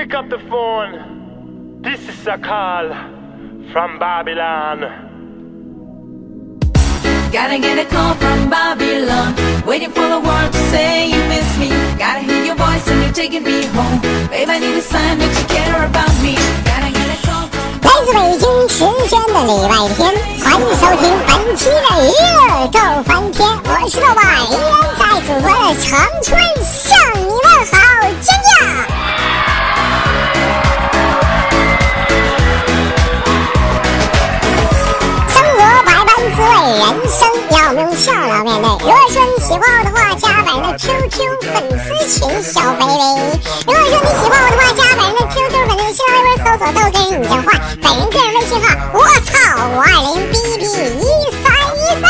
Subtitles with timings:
[0.00, 1.80] Pick up the phone.
[1.82, 2.88] This is a call
[3.72, 4.80] from Babylon.
[7.32, 9.34] Gotta get a call from Babylon.
[9.66, 11.70] Waiting for the world to say you miss me.
[11.98, 14.00] Gotta hear your voice and you're taking me home.
[14.30, 16.36] Babe, I need a sign that you care about me.
[16.64, 20.00] Gotta get a call from 来自北京时间的礼拜天，
[20.44, 24.20] 欢迎收听本期的娱乐逗翻天，我是豆瓣，
[24.50, 25.84] 依然在祖国的长
[26.22, 26.28] 春
[26.62, 27.36] 向你问
[27.72, 27.74] 好，
[28.20, 28.89] 尖叫！
[36.41, 38.65] 滋味，人生要用笑来面对。
[38.65, 41.13] 如果说你喜欢我的话，加本人的 QQ
[41.53, 42.89] 粉丝群小飞飞。
[43.67, 47.47] 如果说你喜欢我的话，加本人的 QQ 粉丝新浪微博搜索豆哥你真坏，
[47.81, 49.31] 本人个人微信号我操
[49.69, 51.05] 五二零 B B 一
[51.43, 51.45] 三
[51.77, 52.09] 一三。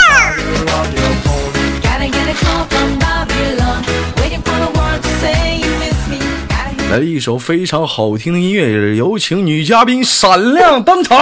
[1.84, 3.84] Gotta get a call from Babylon.
[4.16, 6.20] Waiting for the world to say you miss me.
[6.48, 11.18] Gotta hear 来一首非常好听的音乐，有请女嘉宾闪亮登场。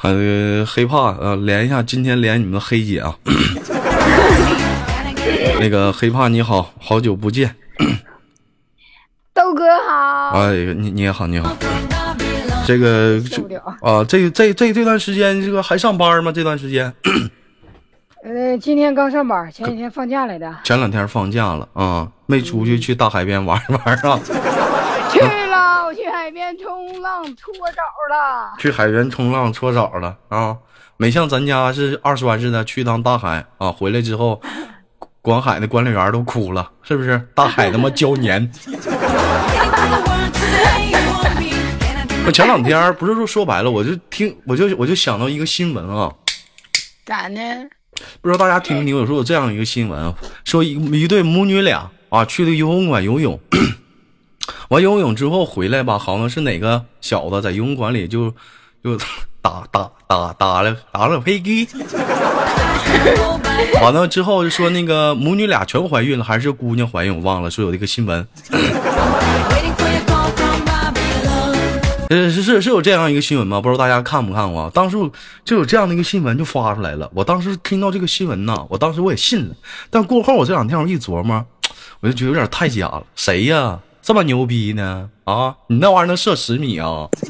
[0.00, 3.14] 呃，黑怕呃，连一下，今天连你们的黑姐啊。
[5.60, 7.54] 那个黑怕你好，好久不见。
[9.34, 11.54] 豆哥好，哎，你你也好，你好。
[12.68, 13.18] 这个。
[13.80, 16.30] 啊，这这这这段时间，这个还上班吗？
[16.30, 16.92] 这段时间
[18.22, 24.20] 呃，今天刚上班，前几天放假来的，前两天放假了啊，没出去去大海边玩一玩啊？
[25.10, 28.52] 去了，我去海边冲浪搓澡了。
[28.58, 30.54] 去海边冲浪搓澡了啊？
[30.98, 34.42] 没像咱家是二栓似的去趟大海啊，回来之后，
[35.22, 37.28] 广海的管理员都哭了，是不是？
[37.34, 38.50] 大海他妈胶黏。
[42.28, 46.12] 我前两天不是说说白了，我就听我就我就想到一个新闻啊，
[47.06, 47.40] 咋呢？
[48.20, 48.94] 不知道大家听没听？
[48.94, 50.12] 有时候有这样一个新闻，
[50.44, 53.40] 说一一对母女俩啊去了游泳馆游泳，
[54.68, 58.30] 完游泳之后回来吧，好像是哪个小子在游泳馆里就
[58.84, 58.94] 就
[59.40, 61.66] 打打打打了打了飞机，
[63.80, 68.28] 完了之后就说那个母女俩全怀孕了，还是姑娘怀孕，我忘了，说有这个新闻，
[72.08, 73.60] 呃，是是是有这样一个新闻吗？
[73.60, 74.70] 不知道大家看不看过？
[74.74, 74.96] 当时
[75.44, 77.08] 就有这样的一个新闻就发出来了。
[77.14, 79.54] 我当时听到这个新闻呢，我当时我也信了。
[79.90, 81.44] 但过后我这两天我一琢磨，
[82.00, 83.02] 我就觉得有点太假了。
[83.14, 83.78] 谁呀？
[84.00, 85.10] 这么牛逼呢？
[85.24, 87.08] 啊，你那玩意儿能射十米啊？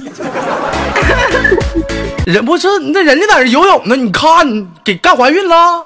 [2.24, 5.84] 人不是那人家在这游泳呢，你看你给干怀孕了，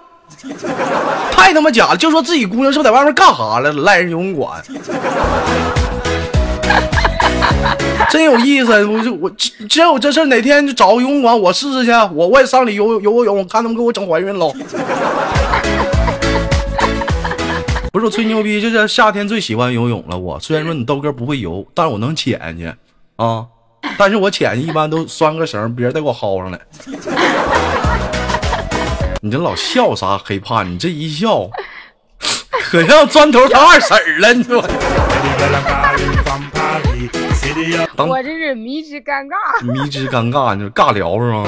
[1.32, 1.97] 太他妈假了！
[1.97, 4.62] 就说自己姑娘是不是在外面干啥了，赖人游泳馆。
[8.10, 14.52] 真有意思，我就我只有这事儿，哪天就找个游泳馆，我试试去，我我也上里游游个泳，我看他们给我整怀孕喽。
[17.92, 20.18] 不是我吹牛逼，就是夏天最喜欢游泳了。
[20.18, 22.72] 我虽然说你豆哥不会游，但是我能潜去
[23.16, 23.44] 啊。
[23.98, 26.58] 但是我潜去一般都拴个绳，别人再给我薅上来。
[29.20, 30.19] 你这老笑啥？
[30.24, 31.50] 黑怕你这一笑，
[32.70, 34.64] 可像砖头他二婶了，你说。
[37.96, 39.36] 当我这是迷之尴尬。
[39.64, 41.46] 迷之尴尬，你说尬聊是吗？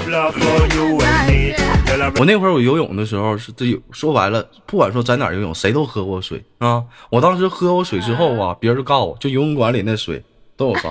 [2.19, 6.83] 我那会儿我游泳的时候是这有说白了，不管说在哪儿游泳，谁都喝过水啊。
[7.09, 10.23] 我当时喝过水之后啊，别人就告诉我，就游泳馆里那水
[10.57, 10.91] 都有啥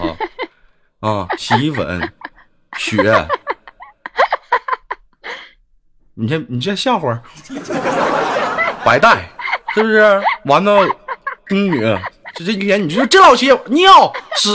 [1.01, 2.13] 啊，洗衣粉、
[2.78, 3.28] 血。
[6.16, 7.22] 你先你先笑会儿，
[8.85, 9.30] 白带
[9.74, 10.22] 是不是？
[10.45, 10.88] 完了，
[11.50, 11.81] 宫女，
[12.34, 14.50] 这这一天你说这老些尿屎。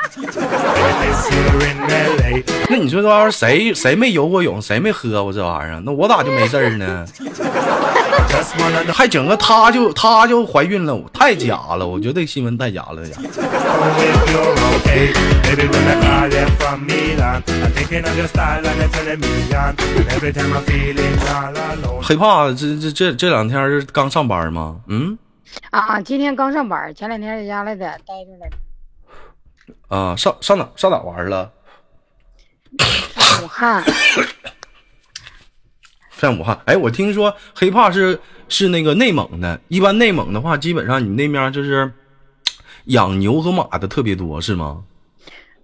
[2.68, 5.82] 那你说这玩意儿谁谁没游过泳，谁没喝过这玩意儿？
[5.84, 7.04] 那我咋就没事儿呢？
[8.92, 11.86] 还整个她就她就怀孕了，太假了！
[11.86, 13.16] 我觉得这新闻太假了呀！
[22.02, 24.76] 黑 怕，这这这这两天是刚上班吗？
[24.88, 25.16] 嗯
[25.70, 26.00] 啊啊！
[26.00, 28.46] 今天刚上班，前两天在家来的，待着呢。
[29.90, 31.52] 啊，上上哪上哪玩了？
[33.42, 33.82] 武汉，
[36.16, 36.58] 在武汉。
[36.64, 41.92] 哎，我听说黑怕是是那个内蒙的，一般内蒙的话，基本上你们那边就是
[42.84, 44.84] 养牛和马的特别多，是吗？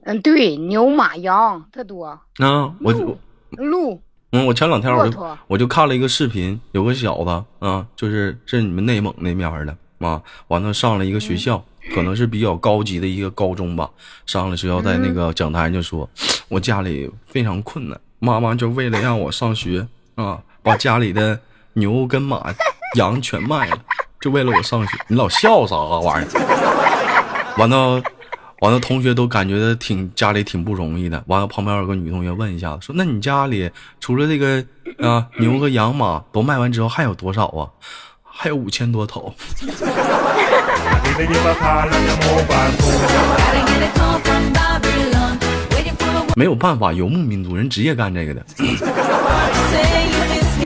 [0.03, 3.17] 嗯，对，牛马羊特多，啊，我鹿
[3.51, 4.03] 鹿
[4.33, 13.89] 嗯，我前两天我就我就看了一个视频，有个小子啊，就是是你们内蒙那面的啊，完了上了一个学校，可能是比较高级的一个高中吧。
[14.27, 16.09] 上了学校，在那个讲台就说，
[16.49, 21.39] 我家里非常困难，妈妈就为了让我上学啊，把家里的
[21.75, 22.55] 牛跟马、
[22.97, 23.79] 羊全卖了，
[24.21, 24.97] 就为了我上学。
[25.09, 27.55] 你老笑啥玩意儿？
[27.59, 28.03] 完了。
[28.63, 31.23] 完了，同学都感觉挺家里挺不容易的。
[31.27, 34.65] 完了，旁边有个女同学问一下，说：“那你家里除了这个
[34.99, 37.69] 啊牛和羊马都卖完之后，还有多少啊？
[38.37, 39.33] 还有五千多头。
[46.37, 48.45] 没有办法，游牧民族人职业干这个的。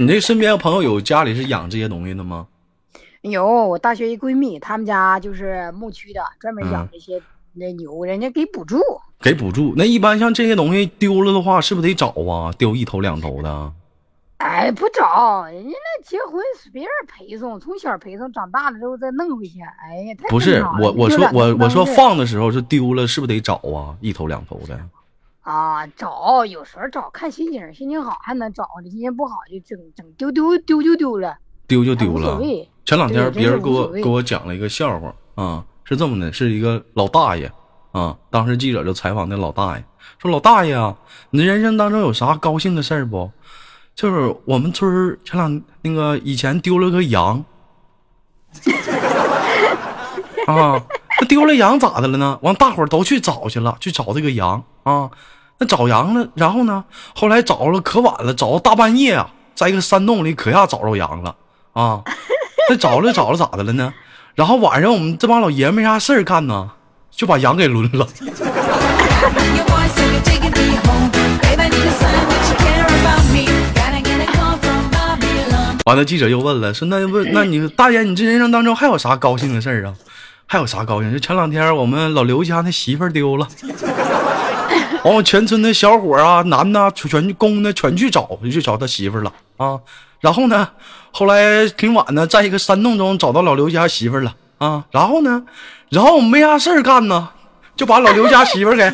[0.00, 2.46] 你这身边的朋友有家里是养这些东西的吗？
[3.22, 7.22] 有我大学一闺蜜，他们家就是牧区的，专门养嗯这些
[7.52, 8.80] 那牛，人家给补助。
[9.20, 9.74] 给补助。
[9.76, 12.50] 那一般像这些东西丢了的话，是不是得找啊？
[12.58, 13.72] 丢一头两头的。
[14.40, 19.60] 哎，不找，人家那结婚随便陪送，从小陪送，长大了之后再弄回去。
[19.60, 23.94] 哎呀，太不是我，我说我我说放的时候是丢了，是不是得找啊？
[24.00, 24.80] 一头两头的。
[25.42, 32.40] 啊，找有时候找看心情，心情好还能找，心情不好就整整丢丢丢就丢了，丢就丢了。
[32.86, 37.52] 前两天别人给我给我讲了一个笑话啊，是这么的，是一个老大爷
[37.92, 39.84] 啊，当时记者就采访那老大爷，
[40.18, 40.96] 说老大爷啊，
[41.28, 43.30] 你人生当中有啥高兴的事儿不？
[44.00, 47.44] 就是我们村儿前两那个以前丢了个羊，
[50.48, 50.80] 啊，
[51.20, 52.38] 那丢了羊咋的了呢？
[52.40, 55.10] 完，大伙儿都去找去了，去找这个羊啊。
[55.58, 61.36] 那找羊了，然后呢，后来找了可晚了，找到大半夜啊，在一个山洞里可下找着羊了
[61.74, 62.00] 啊。
[62.70, 63.92] 那找了找了咋的了呢？
[64.34, 66.70] 然后晚上我们这帮老爷们没啥事儿干呢，
[67.10, 68.08] 就把羊给抡了。
[75.90, 79.92] 完了，记者又问了，说那问那你大爷，你这人生当中还有啥高兴的事儿啊？
[80.46, 81.12] 还有啥高兴？
[81.12, 83.48] 就前两天我们老刘家那媳妇儿丢了，
[85.02, 89.80] 完我全村的小伙儿啊，男的啊全全公的全去找，去找他媳妇儿了啊。
[90.20, 90.68] 然后呢，
[91.10, 94.84] 后来挺晚的，在一个山洞中找到老刘家媳妇儿了啊。
[94.92, 95.42] 然后呢，
[95.88, 97.30] 然后我们没啥事儿干呢，
[97.74, 98.92] 就把老刘家媳妇儿给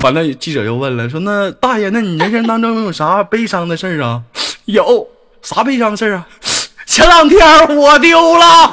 [0.00, 4.22] 完了，记者又问了，说那大爷，那你人生当中有啥悲伤的事儿啊？
[4.66, 5.06] 有
[5.42, 6.28] 啥悲伤的事儿啊？
[6.86, 8.72] 前两天我丢了。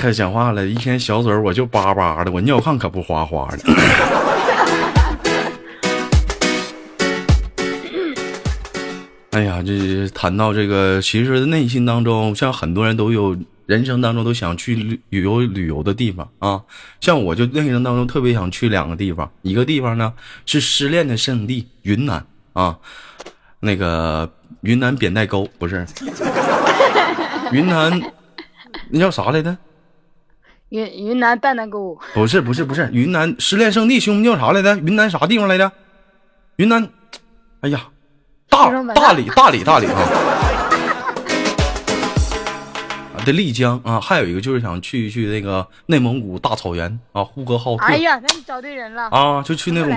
[0.00, 3.58] 开始讲话了，一天小嘴我就叭叭的，我尿炕可不哗哗的。
[9.30, 13.36] 哎呀，这谈到这个，其实内心当中，像很多人都有
[13.66, 16.60] 人生当中都想去旅旅游旅游的地方啊。
[17.00, 20.12] 像我就内心当中特别想去两个地方，一个地方呢
[20.46, 22.76] 是失恋的圣地云南啊，
[23.60, 24.28] 那个
[24.62, 25.86] 云南扁担沟不是，
[27.52, 28.02] 云南
[28.88, 29.56] 那叫啥来着？
[30.70, 34.76] 云云南蛋蛋沟，不是不是不是，云南失恋圣地，兄弟叫啥来着？
[34.78, 35.70] 云南啥地方来着？
[36.56, 36.88] 云南，
[37.60, 37.88] 哎呀，
[38.94, 40.00] 大理大理大理啊！
[43.16, 49.92] 啊，这丽江啊，还有一个就是想去一去那个内蒙古大草原啊，呼和浩特哎呀，那你找对人了啊，就去那种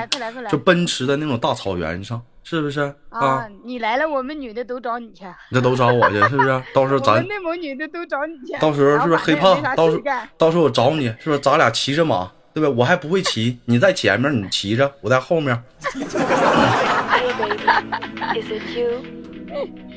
[0.49, 3.47] 就奔驰的那种大草原上，是不是啊啊！？
[3.65, 6.63] 你来了，我们女的都找你去，这都找我去，是不是？
[6.73, 8.57] 到时候 我咱们内蒙女的都找你去。
[8.59, 9.61] 到时候是不是黑胖？
[9.75, 10.29] 到时候干？
[10.37, 11.39] 到时候我找你，是不是？
[11.39, 12.69] 咱俩骑着马，对吧？
[12.69, 15.61] 我还不会骑，你在前面，你骑着，我在后面。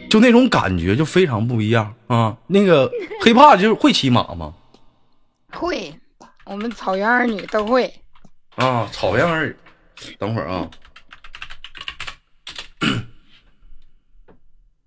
[0.08, 2.36] 就那种感觉就非常不一样啊！
[2.46, 2.90] 那个
[3.20, 4.54] 黑怕就是会骑马吗？
[5.52, 5.92] 会，
[6.44, 7.92] 我们草原儿女都会。
[8.56, 9.54] 啊，草原儿，
[10.18, 10.70] 等会儿啊，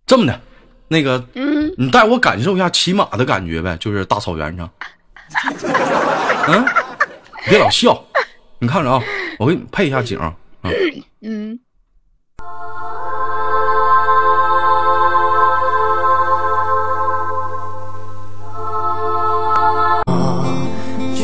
[0.06, 0.42] 这么的，
[0.88, 4.70] 那个，嗯，你带我感受一下骑马的感觉呗，就是大草原上。
[6.48, 6.66] 嗯，
[7.48, 8.04] 别老笑，
[8.60, 9.02] 你看着啊，
[9.38, 10.36] 我给你配一下景啊。
[10.62, 10.72] 啊
[11.22, 11.60] 嗯，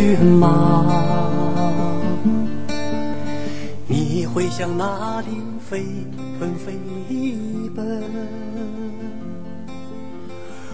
[0.06, 0.86] 骏马，
[3.88, 5.84] 你会向哪里飞
[6.40, 6.74] 奔飞
[7.76, 8.04] 奔？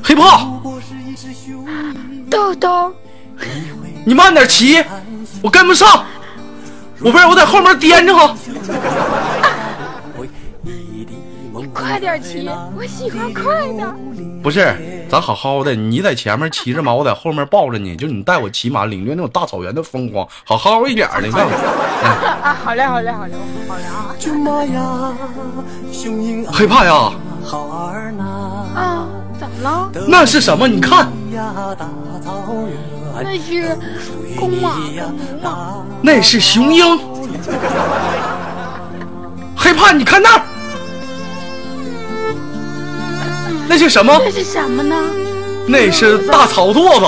[0.03, 2.93] 黑怕，不过是一只雄鹰，豆豆，
[4.05, 4.83] 你慢点骑，
[5.41, 6.03] 我跟不上，
[6.99, 8.35] 我不是我在后面颠着哈。
[10.17, 10.29] 回
[10.73, 11.07] 你
[11.73, 13.43] 快点骑，我喜欢快
[13.77, 13.95] 的。
[14.43, 14.75] 不是，
[15.11, 21.53] 咱好好的，你在前面骑着马，我在后面抱着你，就你带我骑马，领略那种大草原的风光，好好一点的，告诉你。
[22.01, 23.33] 啊，好嘞，好嘞，好嘞，
[23.67, 24.15] 好嘞啊！
[24.17, 25.11] 骏马呀，
[25.91, 27.11] 雄鹰黑怕呀，
[28.73, 29.05] 啊，
[29.37, 29.91] 怎么了？
[30.07, 30.65] 那是什么？
[30.65, 31.11] 你看，
[33.21, 33.77] 那是
[34.39, 34.77] 公马
[36.01, 36.97] 那是雄鹰。
[39.57, 40.41] 黑怕，你看那儿，
[43.67, 44.19] 那是什么？
[44.23, 44.95] 那是什么呢？
[45.67, 47.05] 那是大草垛子。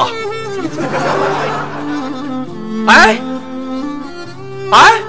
[2.88, 3.18] 哎，
[4.72, 5.02] 哎，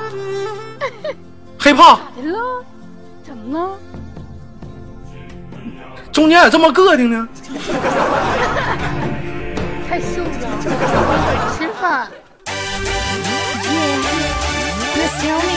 [1.59, 2.65] 黑怕，咋的了？
[3.25, 3.79] 怎么了？
[6.13, 7.29] 中间咋这么个的呢？
[9.89, 10.29] 太瘦了，
[11.59, 12.09] 吃饭。
[14.95, 15.53] Please tell me,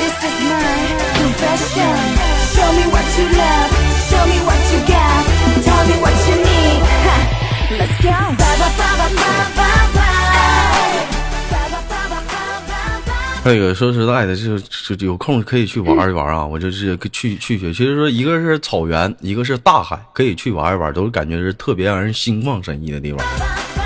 [0.00, 0.54] this is my
[1.14, 1.96] confession.
[2.54, 3.69] Show me what you love,
[4.90, 5.22] got,
[5.62, 6.82] tell me what you need.
[7.06, 7.16] Ha,
[7.78, 8.10] Let's go.
[8.10, 10.08] Ba ba ba ba ba ba ba.
[11.50, 13.14] Ba ba ba ba ba ba ba.
[13.42, 14.58] 那个说实在的，就
[14.96, 16.44] 就有空可以去玩一玩啊！
[16.44, 23.24] 我就是去去去，其实说一个是草原，一个是大海，可以去玩一玩，都是感觉是特别让人心旷神怡的地方。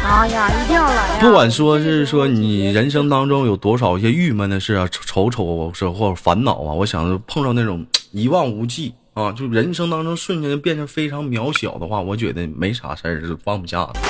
[0.04, 1.18] 哎呀，一定要来呀！
[1.20, 14.00] 不管说是说你人生当中有多少一些郁闷的事啊、愁愁是或者烦恼啊，我想碰上那种一望无际啊就人生当中瞬间就变成非常渺小的话我觉得没啥事儿是放不下的。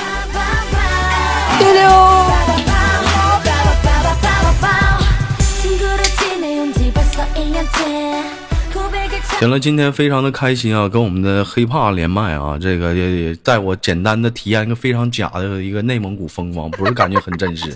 [9.37, 17.69] 行了今天非常的开心啊跟我们的黑怕连麦啊这个也也带我简单的体验一个非常假的一个内蒙古风光不是感觉很真实。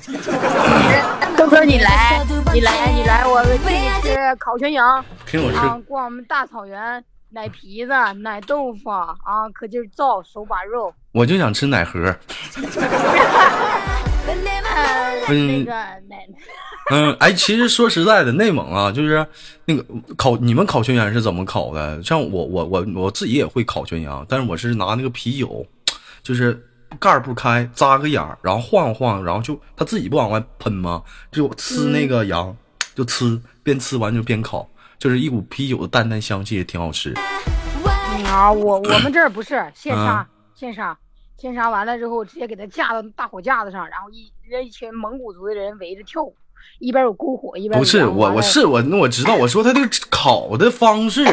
[1.38, 5.52] 豆哥你来你来你来我请你吃烤全羊陪我
[5.88, 12.00] 逛我们大草原奶皮子、奶豆腐啊，可劲儿造手把肉，我就想吃奶盒。
[14.72, 15.72] 呃，嗯那个
[16.08, 16.28] 奶，
[16.92, 19.26] 嗯，哎，其实说实在的，内蒙啊，就是
[19.66, 19.84] 那个
[20.16, 22.02] 烤，你们烤全羊是怎么烤的？
[22.04, 25.66] 像我，我，我，我自己也会烤全羊，但是我是拿那个啤酒，
[26.24, 26.64] 就是
[27.00, 31.04] 盖不开，扎个眼儿，然后晃晃，然后就它自己不往外喷吗？
[31.32, 32.56] 就呲那个羊，
[32.96, 37.14] 就呲，边呲完就边烤，就是一股啤酒的淡淡香气，也挺好吃。
[38.26, 40.98] 啊，我我们这儿不是现嗯杀，现杀，
[41.38, 46.36] 现杀完了之后，直接给它架到大火架子上，然后一人一群蒙古族的人围着跳舞，
[46.80, 49.36] 一边有篝火，一边有不是我，我是我，那我知道。
[49.36, 51.24] 我说它这个烤的方式，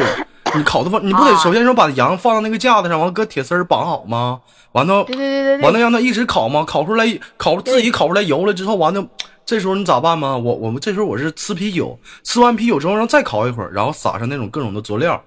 [0.55, 4.39] 你烤的方，你不得啊首先说把羊放到那个架子上，完搁铁丝绑好吗？
[4.71, 6.63] 完了，对对对对对完了让它一直烤吗？
[6.65, 7.05] 烤出来，
[7.35, 9.05] 烤自己烤出来油了之后，完了，
[9.47, 10.35] 这时候你咋办吗？
[10.35, 15.23] 我我们这时候我是吃啤酒，吃完啤酒之后让再烤一会儿，然后撒上那种各种的佐料，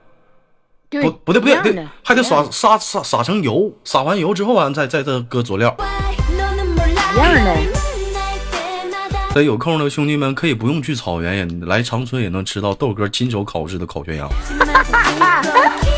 [0.91, 5.75] 不不对不对，还得撒撒撒撒成油，撒完油之后完再再再搁佐料，
[7.15, 7.57] 一样的。
[9.33, 14.29] 这有空的兄弟们可以不用去草原，也来长春也能吃到豆哥亲手烤制的烤全羊。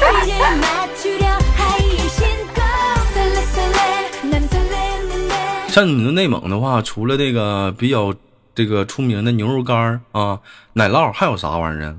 [5.72, 8.14] 像你们内蒙的话，除了这个比较
[8.54, 10.38] 这个出名的牛肉干儿啊、
[10.74, 11.96] 奶酪，还有啥玩意儿啊？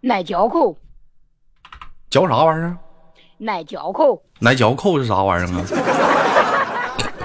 [0.00, 0.76] 奶嚼扣，
[2.10, 2.76] 嚼啥玩意儿？
[3.38, 5.64] 奶嚼扣，奶嚼扣是啥玩意儿啊？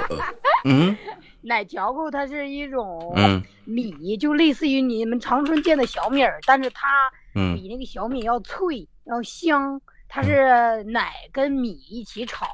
[0.66, 0.96] 嗯
[1.42, 6.88] 奶嚼扣它是一种嗯米，就类似于你们长春见的小米儿，但是它
[7.34, 9.82] 嗯比那个小米要脆要香。
[10.10, 12.46] 它是奶跟米一起炒，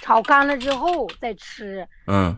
[0.00, 2.34] 炒干了之后再吃，嗯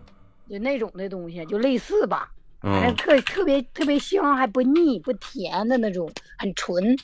[0.49, 2.31] 就那种的东西，就类似吧。
[2.61, 6.97] 反正嗯，特特别特别香，还不腻不甜的那种，很纯。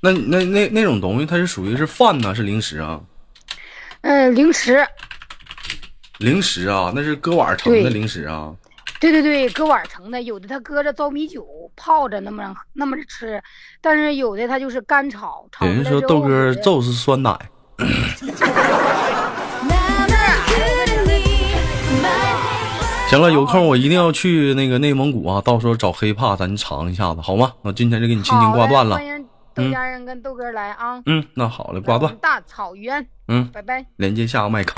[0.00, 3.00] 那那那那种东西，它是属于是饭呢，是零食啊？
[4.02, 4.86] 嗯，零食，
[6.18, 8.54] 零食啊，那是搁碗盛的零食啊。
[9.00, 11.44] 对对对，搁碗盛的，有的他搁着糟米酒
[11.74, 13.42] 泡着那么那么着吃，
[13.80, 17.36] 但是有的他就是干炒，炒有人说豆哥就是酸奶，
[23.08, 27.52] 行了，有空我一定要去那个内蒙古啊，到时候找黑怕咱尝一下子，好吗？
[27.62, 29.24] 那今天就给你轻轻挂断了欢迎
[29.54, 32.14] 豆家人跟豆哥来啊，嗯，那好嘞，挂断。
[32.20, 33.84] 大草原，嗯，拜拜。
[33.96, 34.74] 连接下个麦克。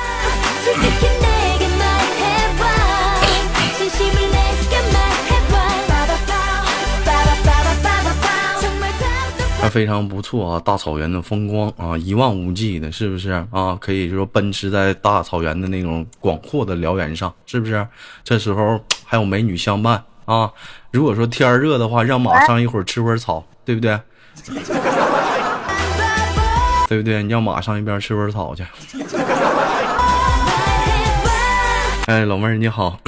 [9.71, 13.79] 非常不错啊，大草原的风光啊，一望无际的，是不是啊？
[13.81, 17.87] 可以说奔驰在大草原的那种广阔的辽原上，是不是？
[18.25, 20.51] 这时候还有美女相伴啊。
[20.91, 23.99] 如果说天热的话，让马上一会儿吃会儿草，对不对？
[26.89, 27.23] 对不对？
[27.23, 28.67] 你让马上一边吃会儿草去。
[32.07, 32.99] 哎，老妹儿你好。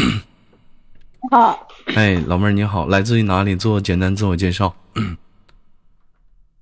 [1.31, 3.57] 好，哎，老妹儿你好，来自于哪里？
[3.57, 4.73] 做简单自我介绍。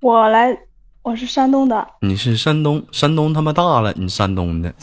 [0.01, 0.57] 我来，
[1.03, 4.73] 我是山东的，你是山东，山东他妈大了，你山东的。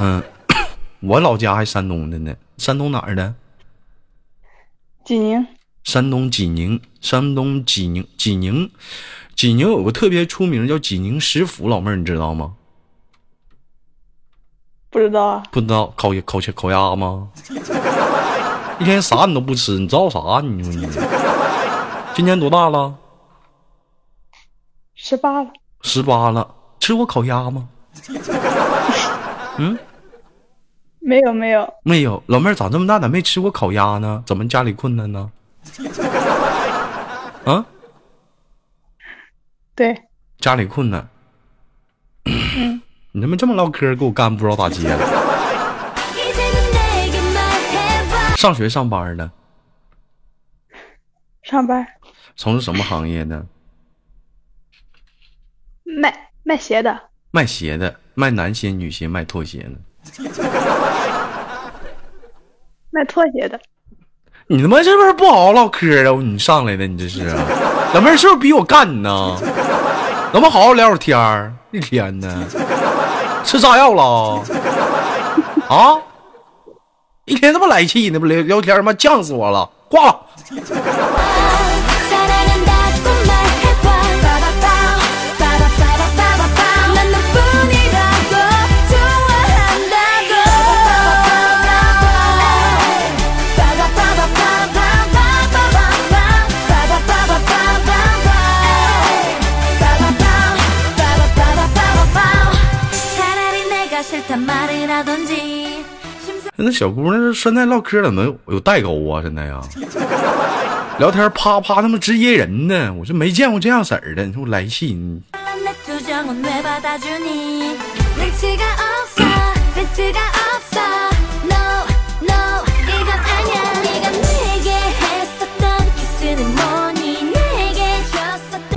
[0.00, 0.20] 嗯，
[0.98, 3.32] 我老家还山东的呢，山东哪儿的？
[5.04, 5.46] 济宁。
[5.84, 8.68] 山东济宁，山东济宁，济宁，
[9.36, 12.54] 济宁有个特别出名叫济宁食府，老妹儿你知道吗？
[14.90, 17.28] 不知道啊，不知道烤烤烤烤鸭吗？
[18.80, 20.40] 一天啥你都不吃，你知道啥？
[20.42, 20.88] 你说你
[22.12, 22.92] 今年多大了？
[25.04, 25.50] 十八了。
[25.80, 27.68] 十八了吃过烤鸭吗？
[29.58, 29.76] 嗯？
[31.00, 31.74] 没有没有。
[31.82, 34.22] 没有老妹儿长这么大咋没吃过烤鸭呢？
[34.24, 35.28] 怎么家里困难呢？
[37.44, 37.66] 啊？
[39.74, 40.00] 对。
[40.38, 41.08] 家里困难
[43.10, 45.04] 你他妈这么唠嗑给我干不知道打接了
[48.38, 49.28] 上学上班的
[51.42, 51.84] 上班。
[52.36, 53.44] 从事什么行业呢？
[56.00, 56.98] 卖卖鞋的，
[57.30, 59.76] 卖鞋的，卖男鞋、女鞋，卖拖鞋的。
[62.90, 63.58] 卖拖鞋的，
[64.46, 66.20] 你他妈是不是不好好唠嗑啊？
[66.22, 67.42] 你上来的，你这是啊？
[67.94, 69.36] 老妹儿是不是逼我干你呢？
[70.32, 71.52] 能不能好好聊会儿天儿？
[71.70, 72.44] 一天呢，
[73.44, 74.42] 吃炸药了？
[75.68, 75.96] 啊？
[77.24, 80.20] 一天他妈来气呢，不聊聊天他妈犟死我了，挂了。
[106.64, 109.20] 那小姑娘现在唠嗑怎么有,有代沟啊？
[109.20, 109.60] 现在呀，
[111.00, 114.96] 聊天啪啪他妈直接人呢，我就没见过这样式儿的，你说我来气。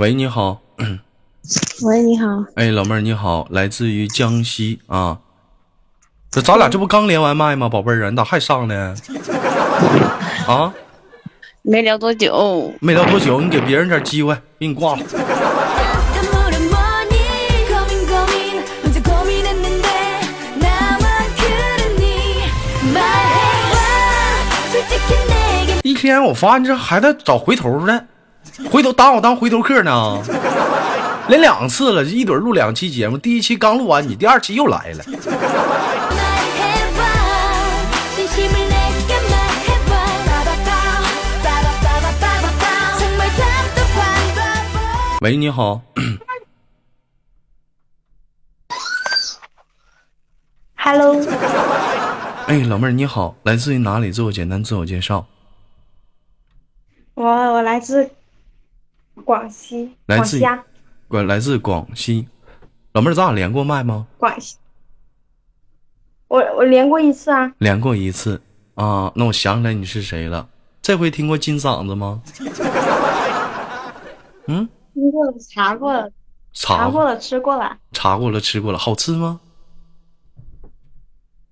[0.00, 0.60] 喂，你好。
[1.82, 2.44] 喂，你好。
[2.56, 5.20] 哎，老妹儿，你好，来自于江西啊。
[6.36, 8.94] 这咱俩这不刚连完麦吗，宝贝儿啊，你咋还上呢？
[10.46, 10.70] 啊？
[11.62, 12.70] 没聊多久。
[12.78, 15.02] 没聊多久，你给别人点机会，给你挂了。
[25.82, 27.98] 一天，我发现这还在找回头呢，
[28.70, 30.18] 回头打我当回头客呢，
[31.28, 35.04] 连两次了，一准录两期节目，第一期刚录完你，第二期又来了。
[45.26, 45.82] 喂，你好
[50.76, 51.20] ，Hello，
[52.46, 54.12] 哎，老妹儿你好，来自于哪里？
[54.12, 55.26] 自我简单自我介绍。
[57.14, 58.08] 我我来自
[59.24, 60.64] 广西，来自于广西啊，
[61.08, 62.28] 广来自广西，
[62.92, 64.06] 老妹儿，咱俩连过麦吗？
[64.18, 64.56] 广西。
[66.28, 68.40] 我我连过一次啊，连过一次
[68.76, 70.48] 啊，那我想起来你是谁了。
[70.80, 72.22] 这回听过金嗓子吗？
[74.46, 76.10] 嗯，听过了，查过了，
[76.54, 79.38] 查查过了，吃过了，查过了，吃过了，好吃吗？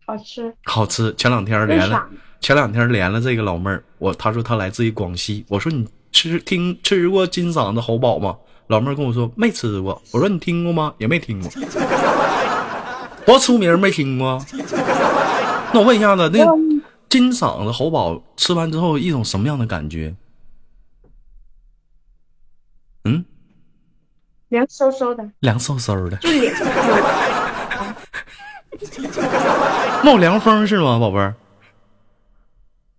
[0.06, 0.54] 好吃。
[0.64, 1.14] 好吃。
[1.14, 2.08] 前两天连了，
[2.40, 8.34] 前两天连了这个老妹儿，我她说她来自于广西，我说你吃听吃过金嗓子喉宝吗？
[8.68, 10.94] 老妹儿跟我说没吃过，我说你听过吗？
[10.96, 11.50] 也没听过。
[13.26, 14.42] 多出名没听过？
[15.74, 16.46] 那我问一下子，那
[17.10, 20.16] 金嗓子喉宝吃完之后一种什么样的感觉？
[23.06, 23.22] 嗯，
[24.54, 26.64] 凉飕飕的，凉飕飕的，就脸上
[30.04, 31.34] 冒凉风是吗，宝贝儿？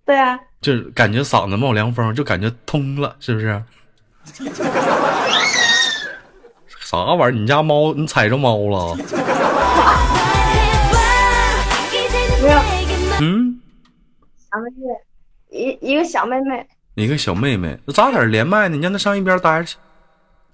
[0.04, 3.64] 对啊，就是感觉嗓子冒凉风，就感觉通了，是不是？
[6.82, 7.32] 啥玩意儿？
[7.32, 8.98] 你家猫你踩着猫了？
[12.42, 12.60] 没有
[13.22, 13.62] 嗯，
[14.52, 14.84] 小妹妹，
[15.52, 18.76] 一一个小妹妹，一个小妹妹，那咋在这连麦呢？
[18.76, 19.78] 你让她上一边待着去，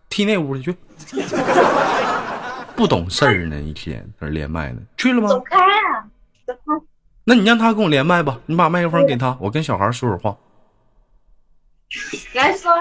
[0.10, 0.76] 踢那屋里去。
[2.76, 5.28] 不懂事儿呢，一天在这连麦呢，去了吗？
[5.28, 6.08] 走开啊，
[6.48, 6.62] 走开。
[7.24, 10.36] 那你让他跟我连麦吧，你把麦克风给他，我跟小孩说会儿话。
[12.34, 12.72] 来说，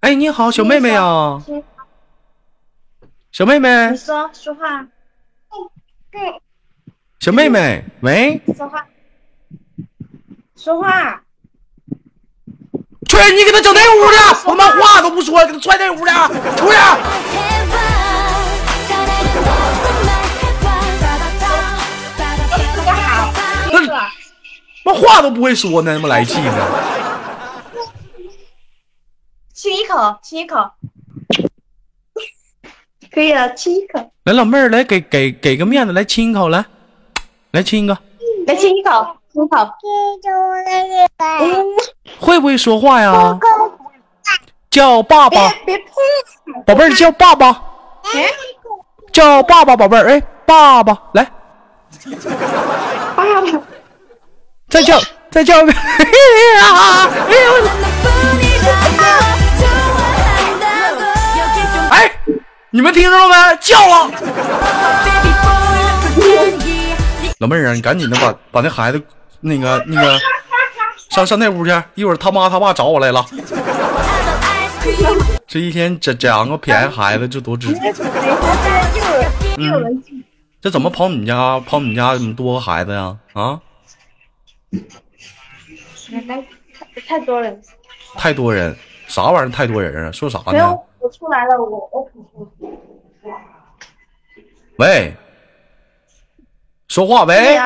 [0.00, 1.42] 哎，你好，小妹妹啊，
[3.32, 4.86] 小妹妹你，说说话。
[7.18, 8.86] 小妹妹，喂，说话，
[10.56, 11.22] 说话，
[13.28, 14.16] 去你给他整那屋去！
[14.48, 16.12] 我他妈话都不说，给他踹那屋去，
[16.56, 16.76] 出去！
[23.72, 23.80] 那
[24.84, 26.54] 妈话都不会说呢，那么来气呢？
[29.52, 30.70] 亲一口，亲一口，
[33.12, 36.64] 可以了，亲一口，来，老妹儿，来给给给个面子，来亲一口，来，
[37.50, 37.98] 来亲一个，
[38.46, 39.56] 来亲一口，亲一口，
[41.40, 41.64] 嗯，
[42.18, 43.38] 会不会说话呀？
[44.70, 45.52] 叫爸爸，
[46.66, 47.62] 宝贝儿叫爸爸，
[49.12, 51.24] 叫爸爸，宝贝儿，哎，爸爸，来，
[53.16, 53.60] 爸爸，
[54.68, 54.98] 再叫，
[55.30, 55.60] 再叫。
[55.62, 55.76] 一 遍，
[61.90, 62.10] 哎
[62.70, 63.56] 你们听着了没？
[63.60, 64.10] 叫了。
[67.38, 69.02] 老妹儿啊，你赶紧的把把那孩子
[69.40, 70.18] 那个那个
[71.10, 73.24] 上上那屋去，一会儿他妈他爸找我来了。
[75.46, 77.68] 这一天捡捡个便宜孩子，这多值。
[79.58, 80.02] 嗯，
[80.60, 83.16] 这怎么跑你家跑你家怎么多个孩子呀？
[83.32, 83.60] 啊，
[86.26, 86.44] 来，
[87.06, 87.60] 太多人，
[88.16, 88.76] 太多人，
[89.06, 89.50] 啥玩意儿？
[89.50, 90.12] 太多人啊？
[90.12, 92.50] 说啥呢没有？，我出来了，我我不出，
[94.76, 95.14] 喂，
[96.88, 97.58] 说话喂，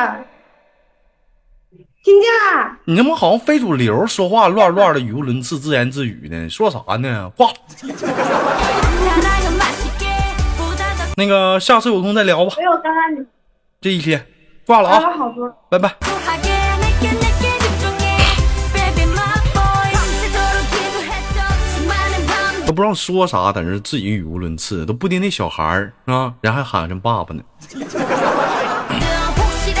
[2.05, 7.27] 听见了，你他妈好像非主流，说话乱乱的，语无伦次，自言自语呢，说啥呢？
[7.35, 7.49] 挂。
[11.17, 13.25] 那个下次有空再聊吧，没有，刚刚你
[13.81, 14.23] 这一天
[14.67, 15.95] 挂了啊，好多，拜拜。
[22.67, 27.41] 都不知道说啥，在这自己语无伦次，都不听那小孩儿啊，人还喊上爸爸呢。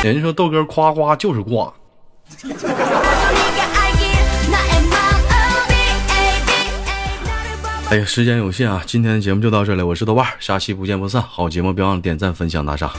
[0.03, 1.71] 人家说豆哥夸夸就是挂，
[7.89, 11.21] 哎呀，时间有限啊，今天的节目就到这里，我是豆瓣，下期不见不散。
[11.21, 12.91] 好节目别忘了点赞、分享、打赏。